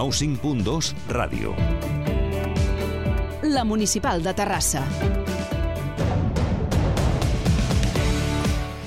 [0.00, 1.52] 95.2 Ràdio.
[3.42, 4.80] La Municipal de Terrassa.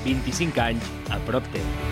[0.02, 1.83] 25 anys a prop teu.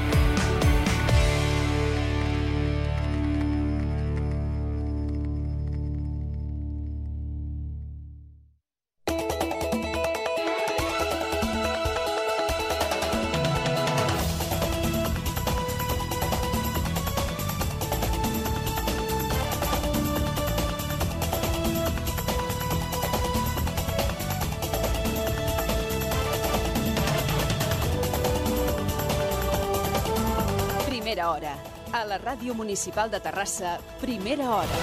[32.42, 34.78] Ràdio Municipal de Terrassa, primera hora.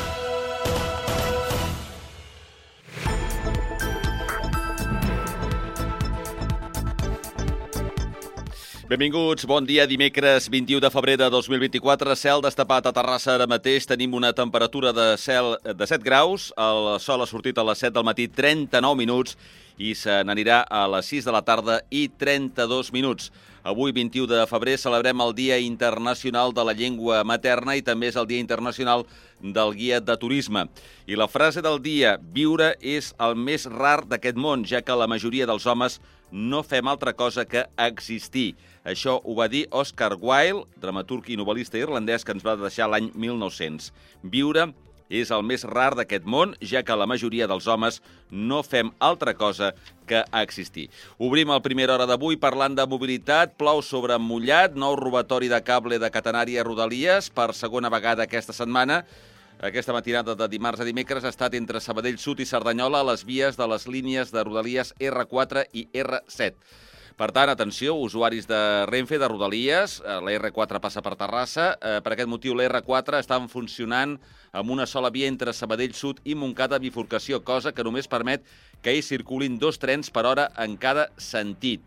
[8.87, 13.83] Benvinguts, bon dia, dimecres 21 de febrer de 2024, cel destapat a Terrassa ara mateix,
[13.91, 17.91] tenim una temperatura de cel de 7 graus, el sol ha sortit a les 7
[17.99, 19.35] del matí 39 minuts
[19.75, 23.33] i se n'anirà a les 6 de la tarda i 32 minuts.
[23.63, 28.16] Avui, 21 de febrer, celebrem el Dia Internacional de la Llengua Materna i també és
[28.16, 29.03] el Dia Internacional
[29.43, 30.69] del Guia de Turisme.
[31.11, 35.09] I la frase del dia, viure és el més rar d'aquest món, ja que la
[35.11, 35.99] majoria dels homes
[36.31, 38.53] no fem altra cosa que existir.
[38.88, 43.11] Això ho va dir Oscar Wilde, dramaturg i novel·lista irlandès que ens va deixar l'any
[43.11, 43.91] 1900.
[44.23, 44.69] Viure
[45.09, 49.33] és el més rar d'aquest món, ja que la majoria dels homes no fem altra
[49.33, 49.73] cosa
[50.09, 50.88] que existir.
[51.17, 55.99] Obrim el primera hora d'avui parlant de mobilitat, plou sobre mullat, nou robatori de cable
[55.99, 59.03] de catenària Rodalies per segona vegada aquesta setmana.
[59.59, 63.25] Aquesta matinada de dimarts a dimecres ha estat entre Sabadell Sud i Cerdanyola a les
[63.27, 66.53] vies de les línies de Rodalies R4 i R7.
[67.17, 71.77] Per tant, atenció, usuaris de Renfe, de Rodalies, eh, la R4 passa per Terrassa.
[71.81, 74.17] Eh, Per aquest motiu, la R4 està funcionant
[74.51, 78.43] amb una sola via entre Sabadell Sud i Montcada bifurcació, cosa que només permet
[78.81, 81.81] que hi circulin dos trens per hora en cada sentit.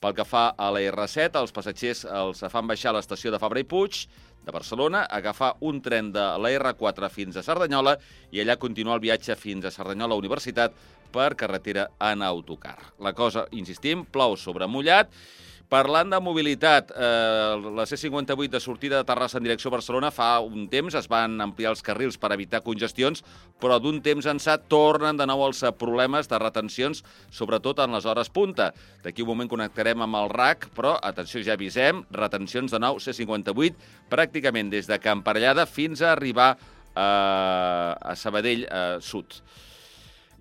[0.00, 3.60] Pel que fa a la R7, els passatgers els fan baixar a l'estació de Fabra
[3.60, 4.06] i Puig
[4.44, 7.96] de Barcelona, agafar un tren de la R4 fins a Cerdanyola
[8.30, 10.76] i allà continuar el viatge fins a Cerdanyola Universitat
[11.12, 12.76] per carretera en autocar.
[13.00, 15.12] La cosa, insistim, plou sobre mullat.
[15.66, 20.38] Parlant de mobilitat, eh, la C58 de sortida de Terrassa en direcció a Barcelona fa
[20.38, 23.24] un temps es van ampliar els carrils per evitar congestions,
[23.58, 28.30] però d'un temps ençà tornen de nou els problemes de retencions, sobretot en les hores
[28.30, 28.72] punta.
[29.02, 33.74] D'aquí un moment connectarem amb el RAC, però, atenció, ja avisem, retencions de nou C58,
[34.08, 39.42] pràcticament des de Camparellada fins a arribar eh, a Sabadell eh, Sud.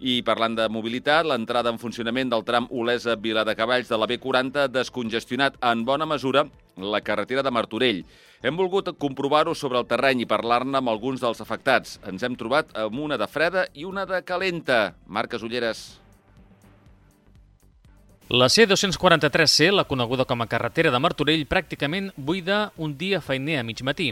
[0.03, 5.55] I parlant de mobilitat, l'entrada en funcionament del tram Olesa-Viladecavalls de la B40 ha descongestionat
[5.63, 6.43] en bona mesura
[6.75, 8.03] la carretera de Martorell.
[8.43, 11.99] Hem volgut comprovar-ho sobre el terreny i parlar-ne amb alguns dels afectats.
[12.05, 14.97] Ens hem trobat amb una de freda i una de calenta.
[15.07, 16.04] Marques Ulleres.
[18.27, 23.65] La C-243C, la coneguda com a carretera de Martorell, pràcticament buida un dia feiner a
[23.67, 24.07] mig matí.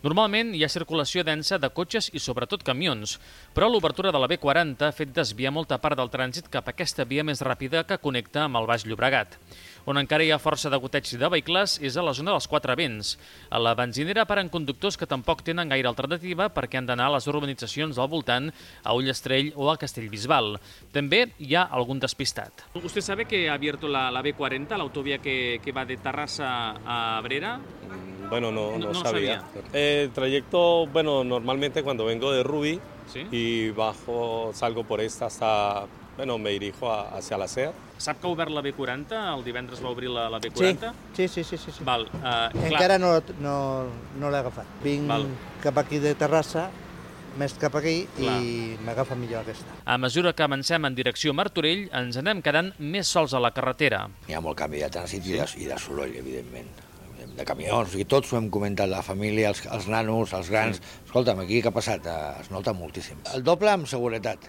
[0.00, 3.18] Normalment hi ha circulació densa de cotxes i sobretot camions,
[3.52, 7.04] però l'obertura de la B40 ha fet desviar molta part del trànsit cap a aquesta
[7.04, 9.36] via més ràpida que connecta amb el Baix Llobregat.
[9.88, 12.74] On encara hi ha força de goteig de vehicles és a la zona dels Quatre
[12.76, 13.14] Vents.
[13.48, 17.26] A la benzinera paren conductors que tampoc tenen gaire alternativa perquè han d'anar a les
[17.30, 18.50] urbanitzacions del voltant,
[18.84, 20.58] a Ullastrell o a Castellbisbal.
[20.92, 22.66] També hi ha algun despistat.
[22.74, 26.76] ¿Usted sabe que ha abierto la, la B40, la autovía que, que va de Tarrasa
[26.84, 27.58] a Abrera?
[28.28, 29.40] Bueno, no, No- no, no sabía.
[29.40, 29.72] sabía.
[29.72, 32.78] El trayecto, bueno, normalmente cuando vengo de Ruby
[33.08, 33.24] Sí.
[33.32, 35.86] y bajo, salgo por esta hasta,
[36.18, 37.70] bueno, me dirijo hacia la SER.
[37.96, 39.14] Sap que ha obert la B40?
[39.36, 40.90] El divendres va obrir la, la B40?
[41.14, 41.84] Sí, sí, sí, sí, sí.
[41.86, 43.54] Val, uh, clar, Encara no, no,
[44.18, 44.66] no l'he agafat.
[44.82, 45.28] Vinc Val.
[45.62, 46.68] cap aquí de Terrassa,
[47.38, 48.34] més cap aquí, Clar.
[48.42, 49.78] i m'agafa millor aquesta.
[49.86, 54.08] A mesura que avancem en direcció Martorell, ens anem quedant més sols a la carretera.
[54.26, 56.66] Hi ha molt canvi de trànsit i de, i de soroll, evidentment
[57.38, 60.80] de camions, sigui, tots ho hem comentat, la família, els, els nanos, els grans...
[61.06, 62.06] Escolta'm, aquí què ha passat?
[62.10, 63.20] Eh, Es nota moltíssim.
[63.34, 64.48] El doble amb seguretat.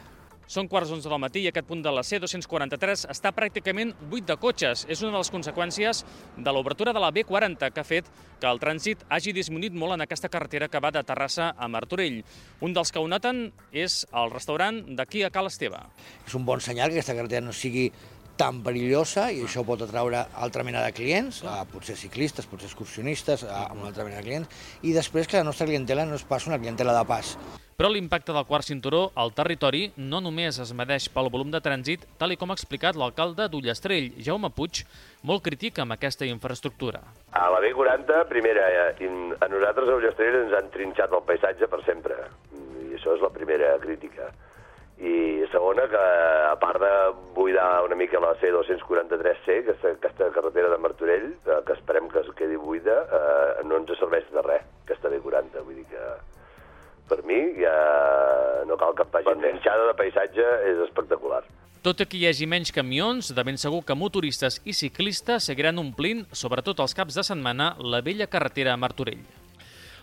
[0.49, 4.33] Són quarts d'onze del matí i aquest punt de la C243 està pràcticament buit de
[4.41, 4.87] cotxes.
[4.89, 5.99] És una de les conseqüències
[6.41, 8.09] de l'obertura de la B40 que ha fet
[8.41, 12.23] que el trànsit hagi disminuït molt en aquesta carretera que va de Terrassa a Martorell.
[12.65, 15.83] Un dels que ho noten és el restaurant d'aquí a Cal Esteve.
[16.25, 17.91] És un bon senyal que aquesta carretera no sigui
[18.39, 23.43] tan perillosa i això pot atraure altra mena de clients, a, potser ciclistes, potser excursionistes,
[23.43, 26.23] a, a una altra mena de clients, i després que la nostra clientela no és
[26.27, 27.35] pas una clientela de pas.
[27.79, 32.03] Però l'impacte del quart cinturó al territori no només es medeix pel volum de trànsit,
[32.19, 34.81] tal i com ha explicat l'alcalde d'Ullastrell, Jaume Puig,
[35.23, 36.99] molt crític amb aquesta infraestructura.
[37.31, 39.07] A la B40, primera, eh,
[39.39, 42.19] a nosaltres a Ullastrell ens han trinxat el paisatge per sempre,
[42.51, 44.27] i això és la primera crítica.
[44.99, 46.91] I segona, que a part de
[47.35, 52.27] buidar una mica la C243C, aquesta, aquesta carretera de Martorell, eh, que esperem que es
[52.35, 55.63] quedi buida, eh, no ens serveix de res, aquesta B40.
[55.63, 56.03] Vull dir que
[57.09, 57.73] per mi ja
[58.67, 61.41] no cal que em vagi La trinxada de paisatge és espectacular.
[61.79, 65.79] Tot i que hi hagi menys camions, de ben segur que motoristes i ciclistes seguiran
[65.79, 69.23] omplint, sobretot els caps de setmana, la vella carretera a Martorell.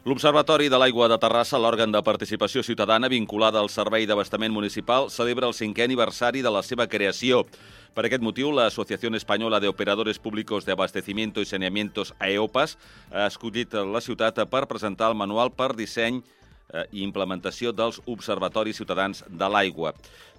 [0.07, 5.49] L'Observatori de l'Aigua de Terrassa, l'òrgan de participació ciutadana vinculada al Servei d'Abastament Municipal, celebra
[5.51, 7.43] el cinquè aniversari de la seva creació.
[7.91, 12.79] Per aquest motiu, l'Associació Espanyola de Operadores Públicos de Abastecimiento i Saneamientos, AEOPAS,
[13.11, 16.23] ha escollit la ciutat per presentar el manual per disseny
[16.67, 19.93] Eh, i implementació dels observatoris ciutadans de l'aigua.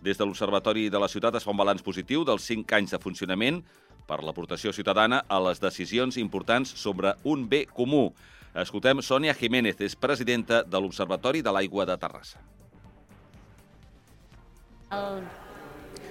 [0.04, 3.00] Des de l'Observatori de la ciutat es fa un balanç positiu dels 5 anys de
[3.00, 3.62] funcionament
[4.10, 8.10] per l'aportació ciutadana a les decisions importants sobre un bé comú.
[8.58, 12.42] Escoltem Sònia Jiménez, és presidenta de l'Observatori de l'Aigua de Terrassa.
[14.98, 15.22] El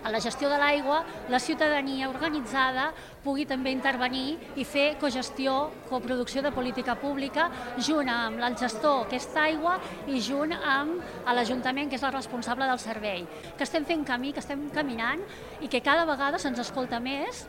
[0.07, 2.93] a la gestió de l'aigua, la ciutadania organitzada
[3.25, 5.57] pugui també intervenir i fer cogestió,
[5.89, 7.49] coproducció de política pública,
[7.83, 12.71] junt amb el gestor, que és Aigua, i junt amb l'Ajuntament, que és el responsable
[12.71, 13.27] del servei.
[13.59, 15.27] Que estem fent camí, que estem caminant
[15.59, 17.49] i que cada vegada se'ns escolta més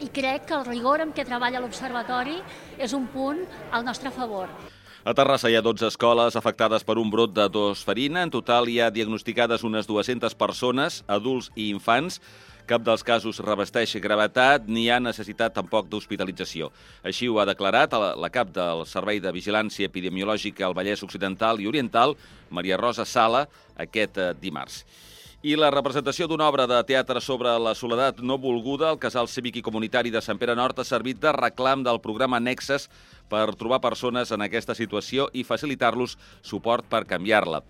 [0.00, 2.38] i crec que el rigor amb què treballa l'Observatori
[2.78, 4.50] és un punt al nostre favor.
[5.08, 8.24] A Terrassa hi ha 12 escoles afectades per un brot de tosferina.
[8.26, 12.18] En total hi ha diagnosticades unes 200 persones, adults i infants.
[12.68, 16.68] Cap dels casos revesteix gravetat ni ha necessitat tampoc d'hospitalització.
[17.00, 21.70] Així ho ha declarat la cap del Servei de Vigilància Epidemiològica al Vallès Occidental i
[21.70, 22.12] Oriental,
[22.50, 23.46] Maria Rosa Sala,
[23.80, 24.82] aquest eh, dimarts.
[25.38, 29.60] I la representació d'una obra de teatre sobre la soledat no volguda al Casal Cívic
[29.60, 32.88] i Comunitari de Sant Pere Nord ha servit de reclam del programa Nexes
[33.30, 37.62] per trobar persones en aquesta situació i facilitar-los suport per canviar-la.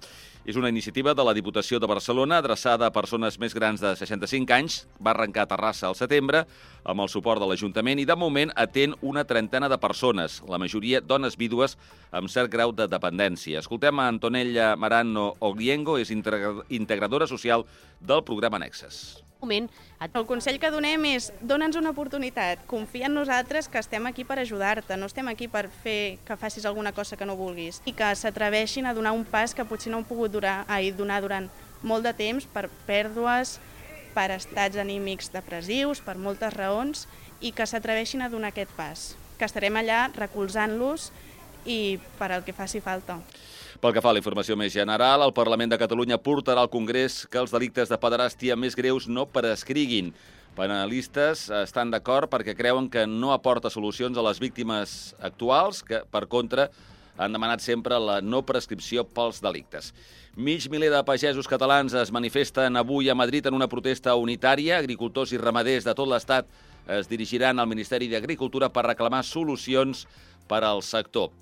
[0.49, 4.55] És una iniciativa de la Diputació de Barcelona adreçada a persones més grans de 65
[4.56, 4.79] anys.
[4.97, 6.41] Va arrencar a Terrassa al setembre
[6.89, 11.03] amb el suport de l'Ajuntament i de moment atén una trentena de persones, la majoria
[11.05, 11.77] dones vídues
[12.17, 13.61] amb cert grau de dependència.
[13.61, 17.69] Escoltem a Antonella Marano Ogliengo, és integradora social
[18.00, 19.70] del programa Nexes moment.
[20.00, 24.38] El consell que donem és dona'ns una oportunitat, confia en nosaltres que estem aquí per
[24.43, 28.11] ajudar-te, no estem aquí per fer que facis alguna cosa que no vulguis i que
[28.14, 31.49] s'atreveixin a donar un pas que potser no han pogut durar, ai, donar durant
[31.82, 33.58] molt de temps per pèrdues,
[34.14, 37.06] per estats anímics depressius, per moltes raons
[37.40, 41.12] i que s'atreveixin a donar aquest pas, que estarem allà recolzant-los
[41.69, 43.20] i per al que faci falta.
[43.76, 47.20] Pel que fa a la informació més general, el Parlament de Catalunya portarà al Congrés
[47.29, 50.15] que els delictes de pederàstia més greus no prescriguin.
[50.56, 56.25] Penalistes estan d'acord perquè creuen que no aporta solucions a les víctimes actuals, que, per
[56.26, 56.67] contra,
[57.19, 59.93] han demanat sempre la no prescripció pels delictes.
[60.38, 64.79] Mig miler de pagesos catalans es manifesten avui a Madrid en una protesta unitària.
[64.79, 66.47] Agricultors i ramaders de tot l'Estat
[66.88, 70.06] es dirigiran al Ministeri d'Agricultura per reclamar solucions
[70.49, 71.35] per al sector.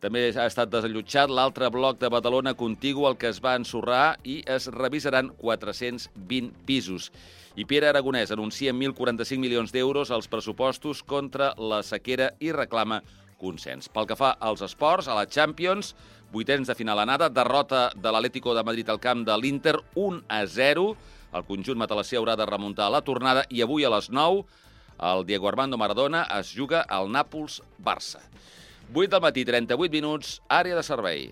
[0.00, 4.38] També ha estat desallotjat l'altre bloc de Badalona contigu al que es va ensorrar i
[4.48, 7.10] es revisaran 420 pisos.
[7.60, 13.02] I Pere Aragonès anuncia 1.045 milions d'euros als pressupostos contra la sequera i reclama
[13.40, 13.90] consens.
[13.92, 15.92] Pel que fa als esports, a la Champions,
[16.32, 20.40] vuitens de final anada, derrota de l'Atlético de Madrid al camp de l'Inter, 1 a
[20.46, 20.86] 0.
[21.36, 24.46] El conjunt matalassí haurà de remuntar a la tornada i avui a les 9
[25.00, 28.20] el Diego Armando Maradona es juga al Nàpols-Barça.
[28.92, 31.30] 8 del matí, 38 minuts, àrea de servei.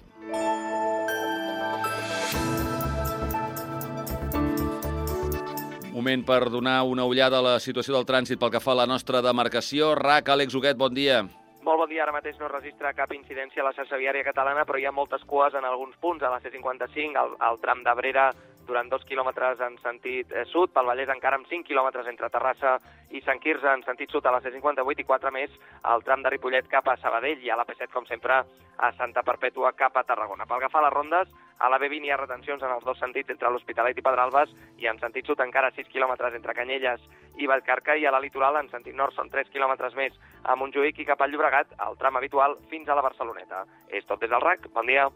[5.92, 8.86] Moment per donar una ullada a la situació del trànsit pel que fa a la
[8.86, 9.96] nostra demarcació.
[9.98, 11.24] RAC, Àlex Huguet, bon dia.
[11.66, 14.78] Molt bon dia, ara mateix no registra cap incidència a la xarxa viària catalana, però
[14.78, 18.30] hi ha moltes cues en alguns punts, a la C55, al, al tram d'Abrera,
[18.68, 22.76] durant dos quilòmetres en sentit eh, sud, pel Vallès encara amb 5 quilòmetres entre Terrassa
[23.16, 26.32] i Sant Quirze en sentit sud a la C58 i 4 més al tram de
[26.34, 28.42] Ripollet cap a Sabadell i a la P7, com sempre,
[28.78, 30.46] a Santa Perpètua cap a Tarragona.
[30.46, 33.00] Pel que fa a les rondes, a la B20 hi ha retencions en els dos
[33.02, 37.02] sentits entre l'Hospitalet i Pedralbes i en sentit sud encara 6 quilòmetres entre Canyelles
[37.38, 41.00] i Vallcarca i a la litoral en sentit nord són 3 quilòmetres més a Montjuïc
[41.02, 43.64] i cap al Llobregat, el tram habitual fins a la Barceloneta.
[43.88, 44.70] És tot des del RAC.
[44.74, 45.08] Bon dia.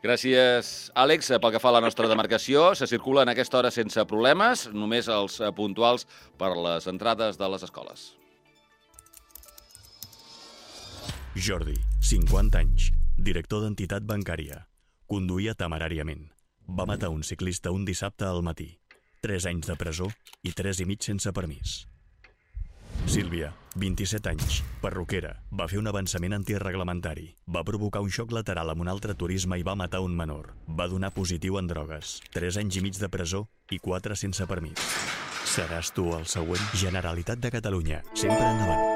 [0.00, 1.28] Gràcies, Àlex.
[1.36, 5.10] Pel que fa a la nostra demarcació, se circula en aquesta hora sense problemes, només
[5.12, 6.06] els eh, puntuals
[6.40, 8.06] per les entrades de les escoles.
[11.36, 14.64] Jordi, 50 anys, director d'entitat bancària.
[15.10, 16.30] Conduïa temeràriament.
[16.64, 18.72] Va matar un ciclista un dissabte al matí.
[19.20, 20.08] 3 anys de presó
[20.42, 21.89] i 3 i mig sense permís.
[23.06, 27.28] Sílvia, 27 anys, perruquera, va fer un avançament antirreglamentari.
[27.46, 30.52] Va provocar un xoc lateral amb un altre turisme i va matar un menor.
[30.66, 32.18] Va donar positiu en drogues.
[32.34, 34.78] 3 anys i mig de presó i 4 sense permís.
[35.50, 36.62] Seràs tu el següent?
[36.74, 38.02] Generalitat de Catalunya.
[38.14, 38.86] Sempre endavant.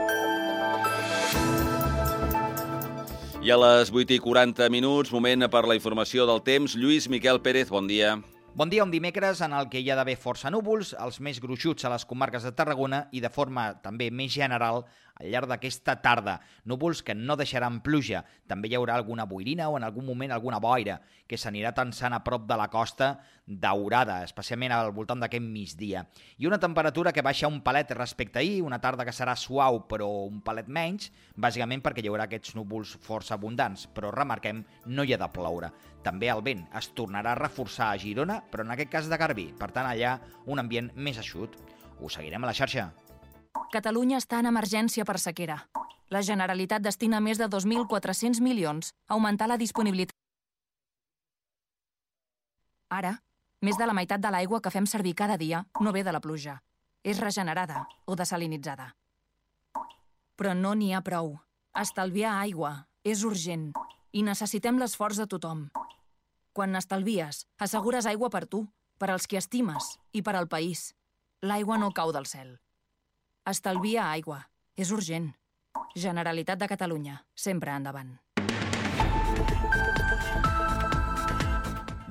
[3.44, 6.78] I a les 8 i 40 minuts, moment per la informació del temps.
[6.80, 8.14] Lluís Miquel Pérez, bon dia.
[8.56, 11.82] Bon dia, un dimecres en el que hi ha d'haver força núvols, els més gruixuts
[11.82, 14.84] a les comarques de Tarragona i de forma també més general
[15.18, 16.36] al llarg d'aquesta tarda.
[16.62, 18.22] Núvols que no deixaran pluja.
[18.46, 22.22] També hi haurà alguna boirina o en algun moment alguna boira que s'anirà tensant a
[22.22, 26.04] prop de la costa daurada, especialment al voltant d'aquest migdia.
[26.38, 29.82] I una temperatura que baixa un palet respecte a ahir, una tarda que serà suau
[29.90, 35.04] però un palet menys, bàsicament perquè hi haurà aquests núvols força abundants, però remarquem, no
[35.04, 35.72] hi ha de ploure.
[36.04, 39.48] També el vent es tornarà a reforçar a Girona, però en aquest cas de Garbí.
[39.58, 41.56] Per tant, allà un ambient més eixut.
[42.00, 42.90] Ho seguirem a la xarxa.
[43.72, 45.62] Catalunya està en emergència per sequera.
[46.10, 50.14] La Generalitat destina més de 2.400 milions a augmentar la disponibilitat.
[52.94, 53.16] Ara,
[53.64, 56.20] més de la meitat de l'aigua que fem servir cada dia no ve de la
[56.20, 56.60] pluja.
[57.02, 58.92] És regenerada o desalinitzada.
[60.36, 61.34] Però no n'hi ha prou.
[61.74, 63.72] Estalviar aigua és urgent
[64.12, 65.66] i necessitem l'esforç de tothom.
[66.54, 68.60] Quan n'estalvies, assegures aigua per tu,
[69.02, 70.92] per als qui estimes i per al país.
[71.42, 72.52] L'aigua no cau del cel.
[73.50, 74.44] Estalvia aigua.
[74.78, 75.32] És urgent.
[75.98, 77.16] Generalitat de Catalunya.
[77.34, 78.12] Sempre endavant.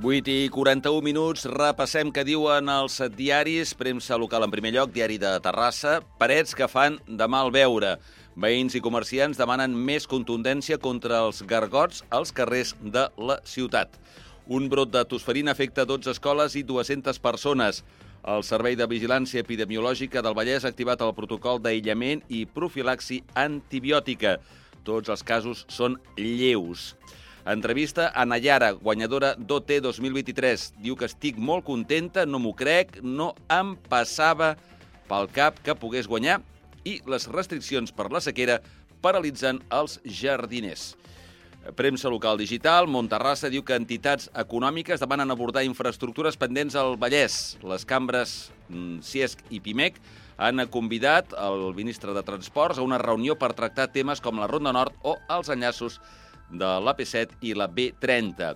[0.03, 3.71] 8 i 41 minuts, repassem què diuen els diaris.
[3.79, 6.01] Premsa local en primer lloc, diari de Terrassa.
[6.19, 7.95] Parets que fan de mal veure.
[8.35, 13.95] Veïns i comerciants demanen més contundència contra els gargots als carrers de la ciutat.
[14.47, 17.77] Un brot de tosferina afecta 12 escoles i 200 persones.
[18.27, 24.37] El Servei de Vigilància Epidemiològica del Vallès ha activat el protocol d'aïllament i profilaxi antibiòtica.
[24.83, 26.97] Tots els casos són lleus.
[27.47, 30.73] Entrevista a Nayara, guanyadora d'OT 2023.
[30.83, 34.57] Diu que estic molt contenta, no m'ho crec, no em passava
[35.07, 36.41] pel cap que pogués guanyar
[36.83, 38.59] i les restriccions per la sequera
[39.03, 40.97] paralitzen els jardiners.
[41.71, 47.55] Premsa local digital, Monterrassa diu que entitats econòmiques demanen abordar infraestructures pendents al Vallès.
[47.63, 50.01] Les cambres mm, CIESC i PIMEC
[50.43, 54.75] han convidat el ministre de Transports a una reunió per tractar temes com la Ronda
[54.75, 56.01] Nord o els enllaços
[56.51, 58.53] de l'AP7 i la B30.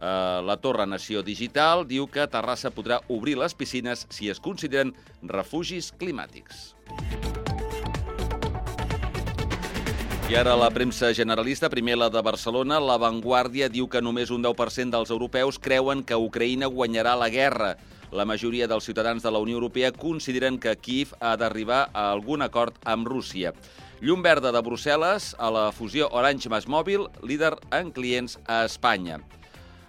[0.00, 4.92] Eh, la Torre Nació Digital diu que Terrassa podrà obrir les piscines si es consideren
[5.24, 6.74] refugis climàtics.
[10.30, 14.44] I ara la premsa generalista, primer la de Barcelona, La Vanguardia diu que només un
[14.44, 17.72] 10% dels europeus creuen que Ucraïna guanyarà la guerra.
[18.14, 22.46] La majoria dels ciutadans de la Unió Europea consideren que Kiev ha d'arribar a algun
[22.46, 23.50] acord amb Rússia.
[24.00, 29.18] Llum verda de Brussel·les a la fusió Orange-Masmòbil, líder en clients a Espanya.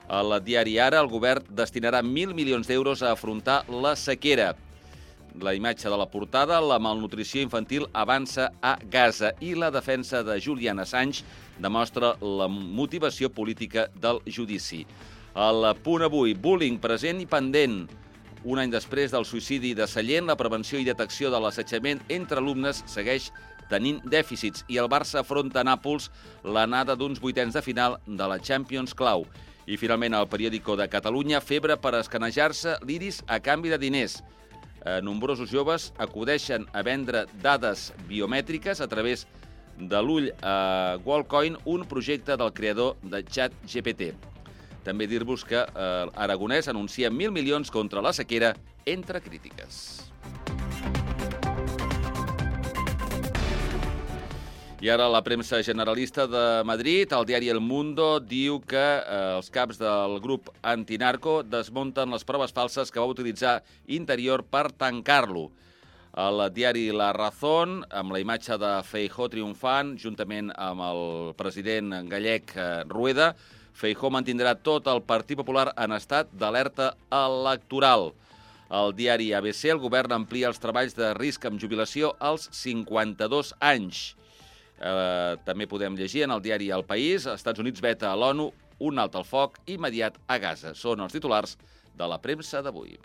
[0.09, 4.55] Al diari Ara, el govern destinarà 1.000 milions d'euros a afrontar la sequera
[5.39, 10.39] la imatge de la portada, la malnutrició infantil avança a Gaza i la defensa de
[10.41, 11.23] Julian Assange
[11.61, 14.85] demostra la motivació política del judici.
[15.35, 17.85] El punt avui, bullying present i pendent.
[18.43, 22.81] Un any després del suïcidi de Sallent, la prevenció i detecció de l'assetjament entre alumnes
[22.89, 23.29] segueix
[23.71, 26.09] tenint dèficits i el Barça afronta a Nàpols
[26.43, 29.23] l'anada d'uns vuitens de final de la Champions Clau.
[29.69, 34.19] I finalment el periòdico de Catalunya, febre per escanejar-se l'iris a canvi de diners
[34.85, 39.27] eh, nombrosos joves acudeixen a vendre dades biomètriques a través
[39.77, 44.13] de l'ull a eh, Wallcoin, un projecte del creador de Chat GPT.
[44.85, 50.11] També dir-vos que eh, Aragonès anuncia 1.000 milions contra la sequera entre crítiques.
[54.81, 59.51] I ara la premsa generalista de Madrid, el diari El Mundo, diu que eh, els
[59.53, 65.51] caps del grup antinarco desmunten les proves falses que va utilitzar Interior per tancar-lo.
[66.17, 71.01] El diari La Razón, amb la imatge de Feijó triomfant, juntament amb el
[71.37, 73.35] president gallec eh, Rueda,
[73.77, 78.15] Feijó mantindrà tot el Partit Popular en estat d'alerta electoral.
[78.73, 84.01] El diari ABC, el govern amplia els treballs de risc amb jubilació als 52 anys.
[84.81, 88.49] Eh, també podem llegir en el diari El País, Estats Units veta a l'ONU
[88.81, 90.73] un alt al foc immediat a Gaza.
[90.73, 91.57] Són els titulars
[91.93, 92.97] de la premsa d'avui.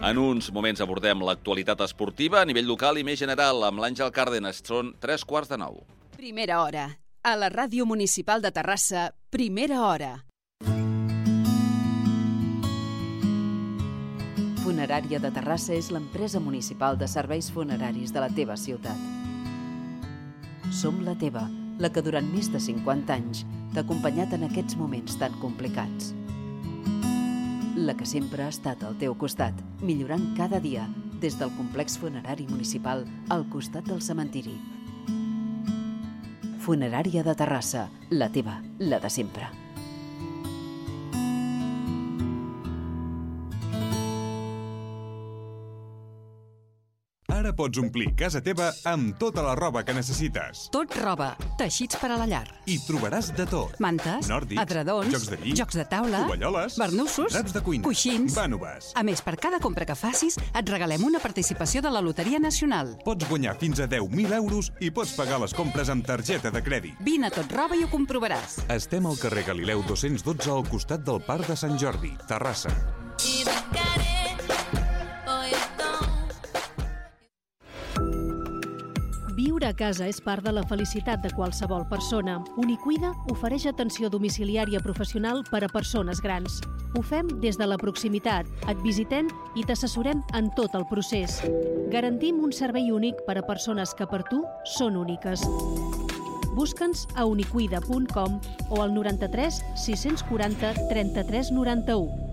[0.00, 4.62] En uns moments abordem l'actualitat esportiva a nivell local i més general amb l'Àngel Cárdenas.
[4.64, 5.82] Són tres quarts de nou.
[6.16, 6.86] Primera hora.
[7.20, 10.29] A la Ràdio Municipal de Terrassa, Primera Hora.
[14.60, 18.98] Funerària de Terrassa és l'empresa municipal de serveis funeraris de la teva ciutat.
[20.68, 21.46] Som la teva,
[21.80, 26.12] la que durant més de 50 anys t'ha acompanyat en aquests moments tan complicats.
[27.80, 30.84] La que sempre ha estat al teu costat, millorant cada dia
[31.24, 34.58] des del complex funerari municipal al costat del cementiri.
[36.60, 39.48] Funerària de Terrassa, la teva, la de sempre.
[47.60, 50.62] Pots omplir casa teva amb tota la roba que necessites.
[50.72, 52.46] Tot roba, teixits per a la llar.
[52.70, 53.74] I trobaràs de tot.
[53.84, 58.32] Mantes, Nòrdics, adredons, jocs de llit, jocs de taula, tovalloles, barnussos, draps de cuina, coixins...
[58.38, 58.92] vànoves.
[58.96, 62.94] A més, per cada compra que facis, et regalem una participació de la Loteria Nacional.
[63.04, 66.96] Pots guanyar fins a 10.000 euros i pots pagar les compres amb targeta de crèdit.
[67.04, 68.62] Vine a Tot Roba i ho comprovaràs.
[68.72, 72.72] Estem al carrer Galileu 212 al costat del Parc de Sant Jordi, Terrassa.
[79.40, 82.34] Viure a casa és part de la felicitat de qualsevol persona.
[82.60, 86.58] Unicuida ofereix atenció domiciliària professional per a persones grans.
[86.92, 91.38] Ho fem des de la proximitat, et visitem i t'assessorem en tot el procés.
[91.88, 94.42] Garantim un servei únic per a persones que per tu
[94.76, 95.46] són úniques.
[96.52, 102.29] Busca'ns a unicuida.com o al 93 640 33 91.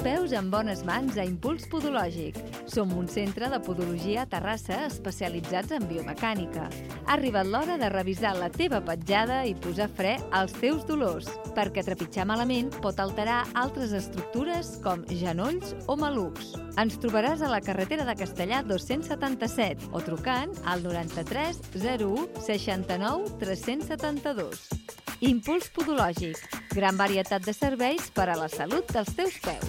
[0.00, 2.36] Peus en bones mans a Impuls Podològic.
[2.70, 6.68] Som un centre de podologia a Terrassa especialitzats en biomecànica.
[7.04, 11.84] Ha arribat l'hora de revisar la teva petjada i posar fre als teus dolors, perquè
[11.84, 16.54] trepitjar malament pot alterar altres estructures com genolls o malucs.
[16.80, 25.09] Ens trobaràs a la carretera de Castellà 277 o trucant al 93 01 69 372.
[25.20, 26.40] Impuls Podològic.
[26.72, 29.68] Gran varietat de serveis per a la salut dels teus peus.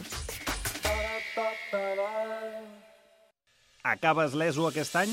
[3.84, 5.12] Acabes l'ESO aquest any?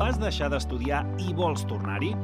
[0.00, 2.16] Vas deixar d'estudiar i vols tornar-hi?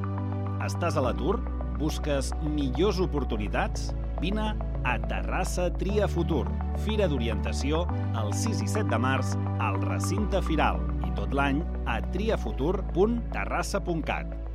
[0.65, 1.37] Estàs a l'atur?
[1.77, 3.93] Busques millors oportunitats?
[4.23, 4.57] Vine
[4.89, 6.49] a Terrassa Tria Futur,
[6.87, 7.85] Fira d'Orientació,
[8.17, 14.48] el 6 i 7 de març al recinte Firal i tot l'any a triafutur.terrassa.cat.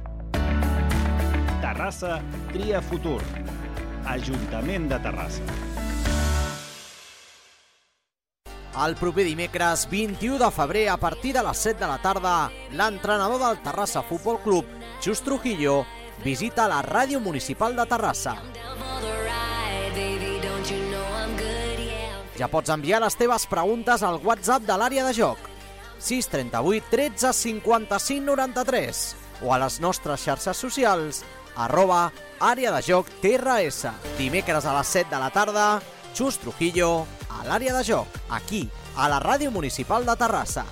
[1.63, 2.17] Terrassa
[2.51, 3.21] Tria Futur.
[4.03, 5.43] Ajuntament de Terrassa.
[8.83, 12.33] El proper dimecres 21 de febrer a partir de les 7 de la tarda,
[12.75, 14.67] l'entrenador del Terrassa Futbol Club,
[14.99, 15.85] Xus Trujillo,
[16.25, 18.33] visita la Ràdio Municipal de Terrassa.
[22.35, 25.39] Ja pots enviar les teves preguntes al WhatsApp de l'àrea de joc
[26.03, 29.05] 638 13 55 93
[29.47, 31.23] o a les nostres xarxes socials
[31.55, 33.87] arroba àrea de joc TRS.
[34.17, 35.67] Dimecres a les 7 de la tarda,
[36.13, 40.65] Xus Trujillo a l'àrea de joc, aquí, a la Ràdio Municipal de Terrassa.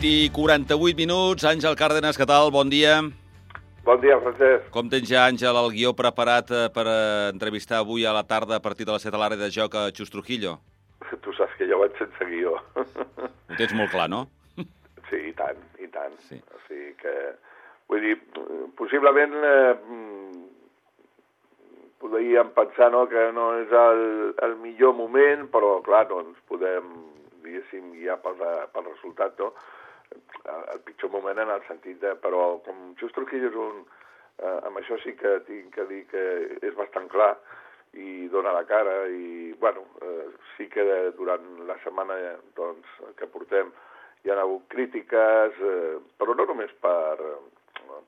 [0.00, 1.44] Vuit i 48 minuts.
[1.44, 2.48] Àngel Cárdenas, què tal?
[2.54, 3.02] Bon dia.
[3.84, 4.70] Bon dia, Francesc.
[4.72, 8.56] Com tens ja, Àngel, el guió preparat eh, per eh, entrevistar avui a la tarda
[8.56, 10.54] a partir de les 7 a l'àrea de joc a Xus Trujillo?
[11.20, 12.54] Tu saps que jo vaig sense guió.
[12.80, 14.22] Ho tens molt clar, no?
[15.10, 16.14] Sí, i tant, i tant.
[16.30, 16.38] Sí.
[16.48, 17.12] O sigui que,
[17.92, 18.14] vull dir,
[18.80, 19.74] possiblement eh,
[22.00, 24.00] podríem pensar no, que no és el,
[24.48, 26.88] el millor moment, però clar, no ens podem,
[27.44, 28.40] diguéssim, guiar pel,
[28.72, 29.52] pel resultat, no?
[30.10, 32.14] El, pitjor moment en el sentit de...
[32.22, 33.82] Però com Just Trujillo és un...
[34.40, 36.24] Eh, amb això sí que tinc que dir que
[36.64, 37.34] és bastant clar
[38.00, 40.84] i dona la cara i, bueno, eh, sí que
[41.18, 42.16] durant la setmana
[42.56, 43.72] doncs, que portem
[44.24, 47.18] hi ha hagut crítiques, eh, però no només per,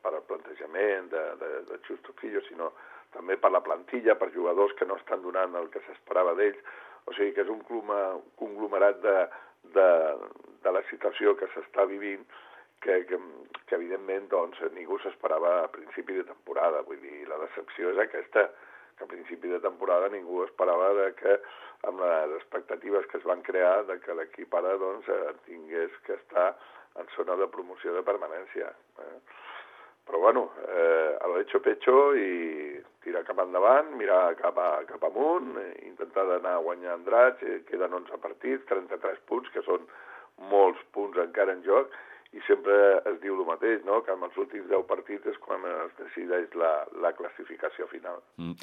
[0.05, 2.71] per el plantejament de, de, de Just Trujillo, sinó
[3.13, 6.61] també per la plantilla, per jugadors que no estan donant el que s'esperava d'ells.
[7.11, 7.63] O sigui que és un
[8.39, 9.17] conglomerat de,
[9.77, 9.91] de,
[10.65, 12.25] de la situació que s'està vivint
[12.83, 13.19] que, que,
[13.69, 16.83] que evidentment doncs, ningú s'esperava a principi de temporada.
[16.89, 18.49] Vull dir, la decepció és aquesta,
[18.99, 21.39] que a principi de temporada ningú esperava de que
[21.89, 25.09] amb les expectatives que es van crear de que l'equip ara doncs,
[25.47, 26.53] tingués que estar
[27.01, 28.69] en zona de promoció de permanència.
[29.07, 29.17] Eh?
[30.07, 35.03] Però bueno, eh, a lo hecho pecho i tirar cap endavant, mirar cap, a, cap
[35.07, 39.87] amunt, eh, intentar d'anar guanyant drets, eh, queden 11 partits, 33 punts, que són
[40.51, 41.95] molts punts encara en joc,
[42.33, 42.75] i sempre
[43.11, 43.99] es diu el mateix, no?
[44.05, 46.71] que amb els últims 10 partits és quan es decideix la,
[47.05, 48.23] la classificació final.
[48.41, 48.55] Mm.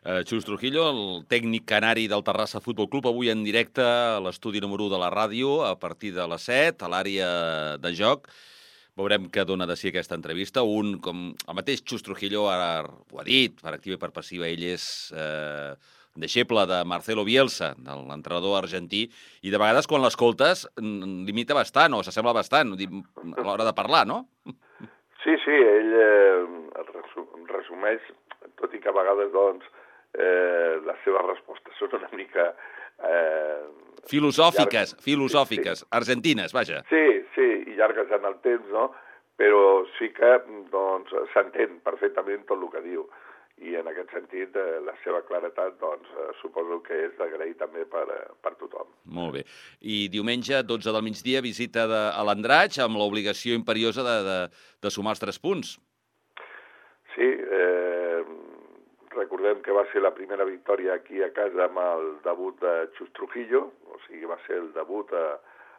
[0.00, 4.64] Uh, Xus Trujillo, el tècnic canari del Terrassa Futbol Club, avui en directe a l'estudi
[4.64, 7.28] número 1 de la ràdio, a partir de les 7, a l'àrea
[7.82, 8.32] de joc.
[8.98, 10.64] Veurem què dona de si aquesta entrevista.
[10.66, 14.50] Un, com el mateix Xus Trujillo ara ho ha dit, per activa i per passiva,
[14.50, 14.88] ell és...
[15.14, 19.04] Eh, deixeble de Marcelo Bielsa, de l'entrenador argentí,
[19.46, 24.24] i de vegades quan l'escoltes limita bastant o s'assembla bastant a l'hora de parlar, no?
[25.22, 26.42] Sí, sí, ell eh,
[27.52, 28.02] resumeix,
[28.58, 29.70] tot i que a vegades doncs,
[30.18, 32.50] eh, les seves respostes són una mica...
[32.98, 33.66] Eh,
[34.08, 35.04] filosòfiques, llargues.
[35.04, 35.90] filosòfiques, sí, sí.
[35.90, 36.82] argentines, vaja.
[36.90, 38.90] Sí, sí, i llargues en el temps, no?
[39.38, 40.32] Però sí que
[40.72, 43.06] doncs s'entén perfectament tot el que diu
[43.66, 47.84] i en aquest sentit eh, la seva claretat doncs, eh, suposo que és d'agrair també
[47.90, 48.90] per, eh, per tothom.
[49.18, 49.44] Molt bé.
[49.80, 54.38] I diumenge, 12 del migdia, visita de, a l'Andratx amb l'obligació imperiosa de, de,
[54.82, 55.74] de sumar els tres punts.
[57.16, 57.97] Sí, eh,
[59.18, 63.10] recordem que va ser la primera victòria aquí a casa amb el debut de Xus
[63.18, 65.24] Trujillo, o sigui, va ser el debut a,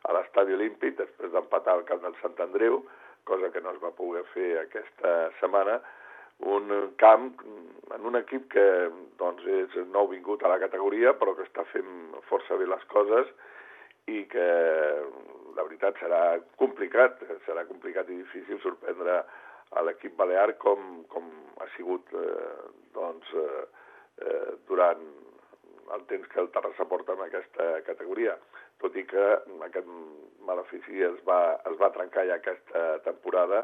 [0.05, 2.83] a l'Estadi Olímpic després d'empatar al camp del Sant Andreu,
[3.29, 5.79] cosa que no es va poder fer aquesta setmana,
[6.39, 7.33] un camp
[7.95, 8.65] en un equip que
[9.19, 13.27] doncs, és nou vingut a la categoria però que està fent força bé les coses
[14.07, 14.47] i que
[15.57, 19.19] la veritat serà complicat, serà complicat i difícil sorprendre
[19.77, 21.27] a l'equip balear com, com
[21.61, 23.65] ha sigut eh, doncs, eh,
[24.25, 25.03] eh, durant
[25.95, 28.35] el temps que el Terrassa porta en aquesta categoria,
[28.81, 29.27] tot i que
[29.67, 29.87] aquest
[30.47, 33.63] malefici es va, es va trencar ja aquesta temporada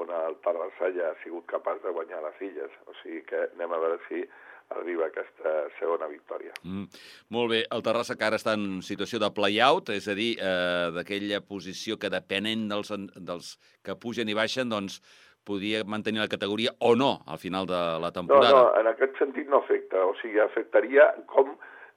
[0.00, 2.76] on el Terrassa ja ha sigut capaç de guanyar les illes.
[2.88, 4.24] O sigui que anem a veure si
[4.70, 6.52] arriba aquesta segona victòria.
[6.62, 6.86] Mm,
[7.34, 7.60] molt bé.
[7.70, 11.98] El Terrassa que ara està en situació de play-out, és a dir, eh, d'aquella posició
[11.98, 15.00] que depenent dels, dels que pugen i baixen, doncs
[15.44, 18.50] podia mantenir la categoria o no al final de la temporada.
[18.50, 20.04] No, no, en aquest sentit no afecta.
[20.06, 21.52] O sigui, afectaria com,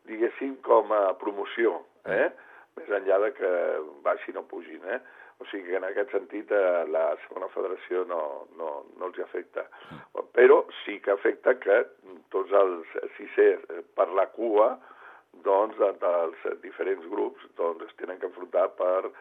[0.09, 2.27] diguéssim, com a promoció, eh?
[2.27, 2.43] Mm.
[2.77, 3.51] Més enllà de que
[4.05, 4.99] baixin o pugin, eh?
[5.37, 8.21] O sigui que en aquest sentit eh, la segona federació no,
[8.57, 9.67] no, no els afecta.
[10.37, 11.83] Però sí que afecta que
[12.33, 14.71] tots els sisers per la cua
[15.45, 19.11] doncs, dels diferents grups doncs, es tenen que enfrontar per,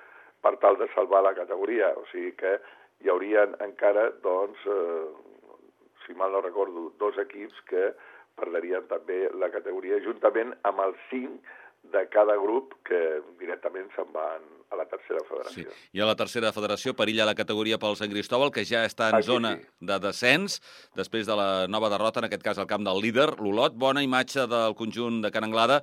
[0.41, 1.93] per tal de salvar la categoria.
[2.01, 2.57] O sigui que
[3.05, 5.61] hi haurien encara, doncs, eh,
[6.07, 7.91] si mal no recordo, dos equips que
[8.37, 11.55] perdrien també la categoria juntament amb els cinc
[11.93, 13.01] de cada grup que
[13.41, 15.71] directament se'n van a la tercera federació.
[15.71, 15.89] Sí.
[15.97, 19.21] I a la tercera federació perilla la categoria pel Sant Cristóbal, que ja està en
[19.21, 19.69] Aquí zona sí.
[19.91, 20.59] de descens,
[20.99, 23.77] després de la nova derrota, en aquest cas al camp del líder, l'Olot.
[23.79, 25.83] Bona imatge del conjunt de Can Anglada,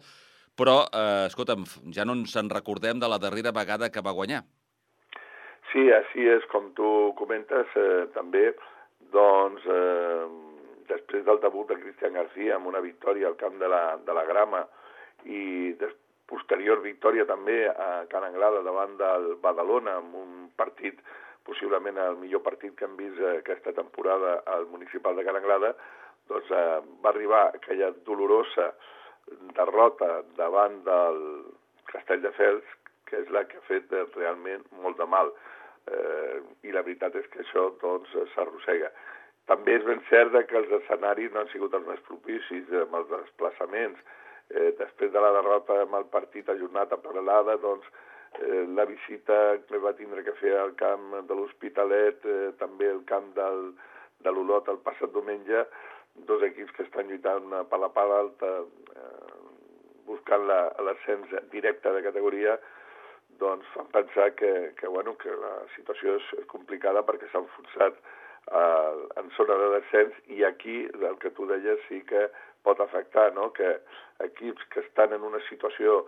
[0.58, 1.66] però, eh, escolta'm,
[1.96, 4.44] ja no ens en recordem de la darrera vegada que va guanyar.
[5.72, 8.52] Sí, així és, com tu comentes, eh, també,
[9.14, 10.28] doncs, eh,
[10.92, 14.26] després del debut de Cristian García amb una victòria al camp de la, de la
[14.30, 14.68] Grama,
[15.26, 15.90] i de
[16.34, 21.00] posterior victòria també a Can Anglada davant del Badalona amb un partit
[21.44, 25.74] possiblement el millor partit que hem vist aquesta temporada al municipal de Can Anglada,
[26.32, 28.72] doncs eh, va arribar aquella dolorosa
[29.58, 31.20] derrota davant del
[31.92, 32.64] Castelldefels,
[33.10, 35.34] que és la que ha fet realment molt de mal.
[35.92, 38.92] Eh, I la veritat és que això doncs s'arrossega.
[39.52, 43.10] També és ben cert que els escenaris no han sigut els més propicis amb els
[43.12, 44.00] desplaçaments,
[44.50, 47.88] eh, després de la derrota amb el partit ajornat a Paralada, doncs,
[48.40, 53.04] eh, la visita que va tindre que fer al camp de l'Hospitalet, eh, també el
[53.10, 53.74] camp del,
[54.24, 55.66] de l'Olot el passat diumenge,
[56.30, 58.54] dos equips que estan lluitant per la part alta,
[58.96, 59.44] eh,
[60.06, 62.58] buscant l'ascens directe de categoria,
[63.40, 68.94] doncs fan pensar que, que, bueno, que la situació és complicada perquè s'ha enfonsat eh,
[69.22, 72.28] en zona de descens i aquí, el que tu deies, sí que
[72.64, 73.52] pot afectar, no?
[73.54, 73.78] que
[74.24, 76.04] equips que estan en una situació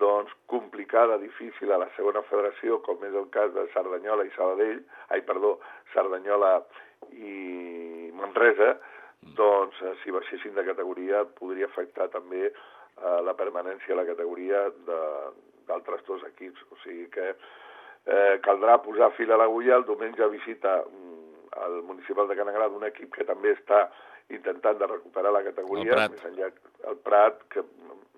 [0.00, 4.80] doncs, complicada, difícil a la segona federació, com és el cas de Cerdanyola i Sabadell,
[5.14, 5.58] ai, perdó,
[5.92, 6.56] Cerdanyola
[7.12, 8.74] i Manresa,
[9.38, 14.66] doncs, eh, si baixessin de categoria, podria afectar també eh, la permanència a la categoria
[14.86, 16.64] d'altres dos equips.
[16.70, 19.78] O sigui que eh, caldrà posar fil a l'agulla.
[19.78, 23.86] El diumenge visita mm, el municipal de Canagrada un equip que també està
[24.32, 26.50] intentant de recuperar la categoria, més enllà
[26.90, 27.64] el Prat, que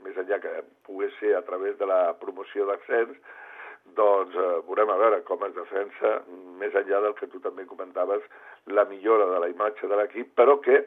[0.05, 0.53] més enllà que
[0.87, 3.17] pogués ser a través de la promoció d'ascens,
[3.99, 6.21] doncs eh, veurem a veure com es defensa,
[6.61, 8.23] més enllà del que tu també comentaves,
[8.67, 10.81] la millora de la imatge de l'equip, però que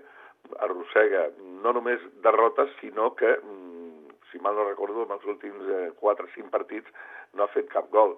[0.65, 1.29] arrossega
[1.63, 6.25] no només derrotes, sinó que, mm, si mal no recordo, en els últims eh, 4
[6.25, 6.91] o 5 partits
[7.34, 8.17] no ha fet cap gol.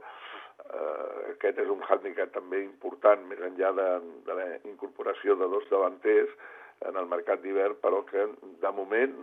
[0.62, 3.90] Eh, aquest és un hàndicap també important, més enllà de,
[4.28, 6.36] de la incorporació de dos davanters
[6.90, 8.28] en el mercat d'hivern, però que
[8.64, 9.14] de moment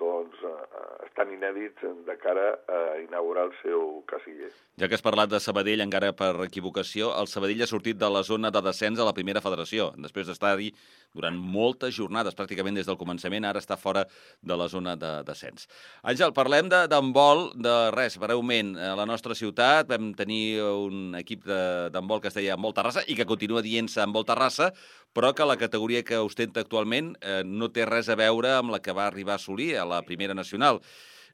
[0.00, 4.50] doncs, eh, estan inèdits de cara a inaugurar el seu casiller.
[4.80, 8.22] Ja que has parlat de Sabadell, encara per equivocació, el Sabadell ha sortit de la
[8.24, 10.70] zona de descens a la primera federació, després d'estar-hi
[11.12, 14.06] durant moltes jornades, pràcticament des del començament, ara està fora
[14.40, 15.68] de la zona de descens.
[16.02, 18.76] Àngel, parlem de- d'handbol, de, de res, breument.
[18.78, 23.02] A la nostra ciutat vam tenir un equip de- d'handbol que es deia Handbol Terrassa
[23.06, 24.72] i que continua dient-se Handbol Terrassa,
[25.12, 28.78] però que la categoria que ostenta actualment eh, no té res a veure amb la
[28.80, 30.80] que va arribar a assolir la primera nacional.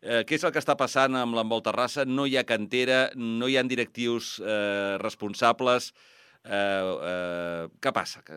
[0.03, 2.05] Eh, què és el que està passant amb l'Handbol Terrassa?
[2.05, 5.93] No hi ha cantera, no hi ha directius eh, responsables.
[6.47, 6.57] Eh,
[7.11, 8.23] eh, què passa?
[8.27, 8.37] Que...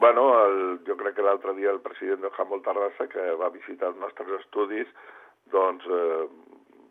[0.00, 0.56] Bueno, el,
[0.88, 4.32] jo crec que l'altre dia el president del Handball Terrassa, que va visitar els nostres
[4.40, 4.90] estudis,
[5.54, 6.24] doncs eh,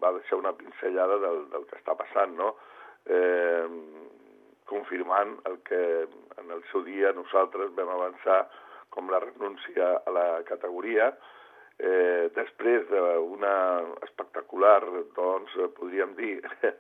[0.04, 2.54] va deixar una pinzellada del, del que està passant, no?
[3.04, 3.68] Eh,
[4.70, 5.82] confirmant el que
[6.40, 8.46] en el seu dia nosaltres vam avançar
[8.94, 11.12] com la renúncia a la categoria,
[12.34, 13.54] després d'una
[14.06, 14.82] espectacular,
[15.18, 16.38] doncs, podríem dir,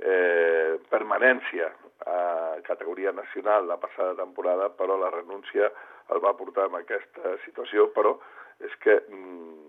[0.00, 1.70] eh, permanència
[2.06, 5.70] a categoria nacional la passada temporada, però la renúncia
[6.10, 8.16] el va portar en aquesta situació, però
[8.64, 9.60] és que mm,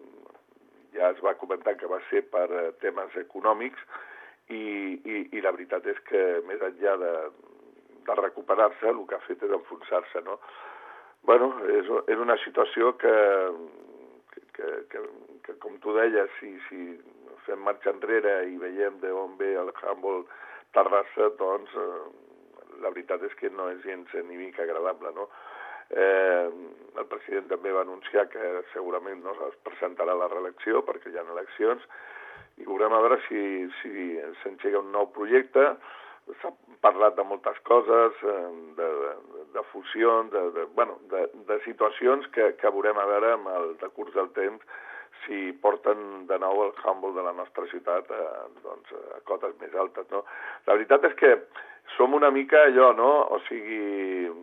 [0.95, 3.83] ja es va comentar que va ser per eh, temes econòmics
[4.49, 4.63] i,
[5.03, 7.13] i, i la veritat és que més enllà de,
[8.07, 10.39] de recuperar-se, el que ha fet és enfonsar-se, no?
[11.27, 13.13] Bueno, és, és una situació que,
[14.55, 15.03] que, que,
[15.45, 16.81] que, com tu deies, si, si
[17.45, 20.25] fem marxa enrere i veiem d'on ve el handball
[20.75, 22.03] Terrassa, doncs eh,
[22.81, 25.27] la veritat és que no és gens ni mica agradable, no?
[25.91, 26.47] Eh,
[27.01, 31.19] el president també va anunciar que segurament no es presentarà a la reelecció perquè hi
[31.19, 31.83] ha eleccions
[32.61, 33.41] i veurem a veure si,
[33.81, 33.91] si
[34.43, 35.73] s'engega un nou projecte.
[36.41, 36.51] S'ha
[36.85, 38.37] parlat de moltes coses, eh,
[38.77, 43.33] de, de, de fusions, de, de, bueno, de, de situacions que, que veurem a veure
[43.35, 44.63] amb el decurs del temps
[45.25, 48.21] si porten de nou el handball de la nostra ciutat a,
[48.63, 50.07] doncs, a cotes més altes.
[50.13, 50.23] No?
[50.65, 51.35] La veritat és que
[51.97, 53.11] som una mica allò, no?
[53.35, 53.81] O sigui,
[54.31, 54.33] eh,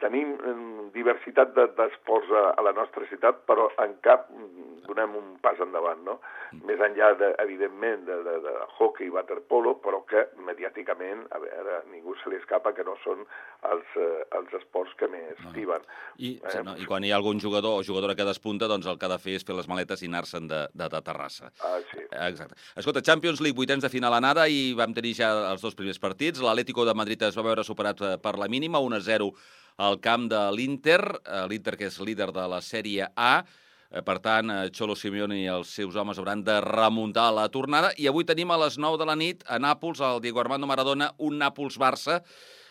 [0.00, 0.54] tenim eh,
[0.94, 5.58] diversitat de- d'esports a, a la nostra ciutat, però en cap mm, donem un pas
[5.62, 6.18] endavant, no?
[6.66, 11.78] Més enllà, de, evidentment, de, de, de hockey i waterpolo, però que mediàticament, a veure,
[11.78, 13.22] a ningú se li escapa que no són
[13.70, 15.86] els, eh, els esports que més tiben.
[16.18, 18.98] I, sí, no, I quan hi ha algun jugador o jugadora que despunta, doncs el
[19.00, 21.52] que ha de fer és fer les maletes i anar-se'n de, de, de Terrassa.
[21.64, 22.04] Ah, sí.
[22.10, 22.58] Exacte.
[22.76, 26.42] Escolta, Champions League, vuitens de final anada, i vam tenir ja els dos primers partits.
[26.44, 29.32] L'Atlético de Madrid es va veure superat eh, per la mínima, 1-0
[29.76, 33.44] al camp de l'Inter, eh, l'Inter que és líder de la Sèrie A.
[33.90, 37.92] Eh, Per tant, eh, Xolo Simeone i els seus homes hauran de remuntar la tornada.
[37.98, 41.12] I avui tenim a les 9 de la nit a Nàpols, al Diego Armando Maradona,
[41.18, 42.22] un Nàpols-Barça.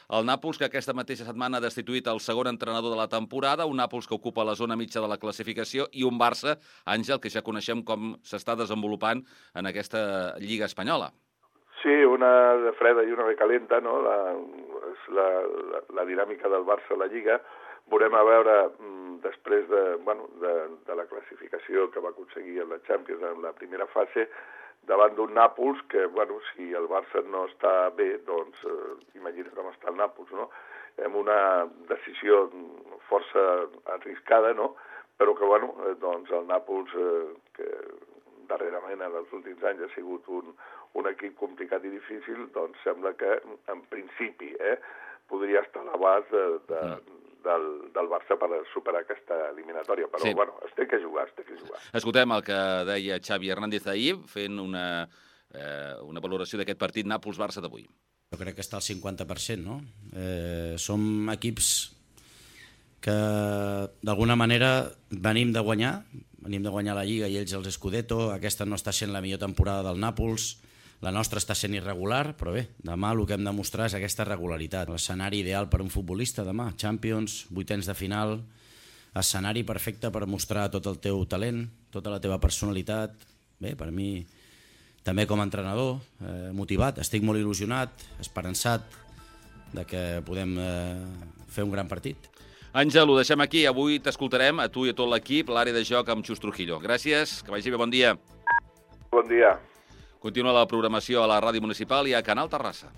[0.10, 3.78] El Nàpols, que aquesta mateixa setmana ha destituït el segon entrenador de la temporada, un
[3.78, 7.42] Nàpols que ocupa la zona mitja de la classificació, i un Barça, Àngel, que ja
[7.42, 11.14] coneixem com s'està desenvolupant en aquesta Lliga Espanyola.
[11.82, 13.96] Sí, una de freda i una de calenta, no?
[14.06, 14.15] La,
[14.91, 15.28] és la,
[15.72, 17.39] la, la dinàmica del Barça a la Lliga.
[17.89, 20.54] Veurem a veure, mm, després de, bueno, de,
[20.86, 24.28] de la classificació que va aconseguir en la Champions en la primera fase,
[24.89, 29.70] davant d'un Nàpols que, bueno, si el Barça no està bé, doncs eh, imagina com
[29.74, 30.50] està el Nàpols, no?
[31.02, 31.39] Amb una
[31.89, 32.44] decisió
[33.10, 33.48] força
[33.98, 34.76] arriscada, no?
[35.17, 37.70] Però que, bueno, eh, doncs el Nàpols, eh, que
[38.52, 40.54] darrerament en els últims anys ha sigut un,
[41.00, 43.38] un equip complicat i difícil, doncs sembla que
[43.72, 44.78] en principi eh,
[45.32, 46.82] podria estar a l'abast de, de,
[47.46, 50.30] del, del Barça per superar aquesta eliminatòria, però Sí.
[50.30, 50.36] sí.
[50.36, 51.80] bueno, es té que jugar, es té que jugar.
[51.94, 52.60] Escoltem el que
[52.92, 55.08] deia Xavi Hernández ahir, fent una,
[55.54, 57.88] eh, una valoració d'aquest partit Nàpols-Barça d'avui.
[58.32, 59.82] Jo crec que està al 50%, no?
[60.16, 61.72] Eh, som equips
[63.02, 63.16] que
[64.06, 66.04] d'alguna manera venim de guanyar,
[66.46, 69.40] venim de guanyar la Lliga i ells els Scudetto, aquesta no està sent la millor
[69.42, 70.60] temporada del Nàpols,
[71.02, 74.26] la nostra està sent irregular, però bé, demà el que hem de mostrar és aquesta
[74.28, 74.90] regularitat.
[74.94, 78.38] L'escenari ideal per a un futbolista demà, Champions, vuitens de final,
[79.18, 83.16] escenari perfecte per mostrar tot el teu talent, tota la teva personalitat.
[83.62, 84.26] Bé, per mi
[85.04, 87.90] també com a entrenador, eh, motivat, estic molt il·lusionat,
[88.22, 88.86] esperançat
[89.74, 91.02] de que podem eh,
[91.50, 92.30] fer un gran partit.
[92.72, 93.66] Àngel, ho deixem aquí.
[93.66, 96.80] Avui t'escoltarem a tu i a tot l'equip, l'àrea de joc amb Xus Trujillo.
[96.80, 98.16] Gràcies, que vagi bé, bon dia.
[99.12, 99.58] Bon dia.
[100.22, 102.92] Continua la programació a la Ràdio Municipal i a Canal Terrassa.